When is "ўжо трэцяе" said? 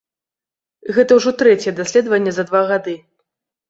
1.19-1.77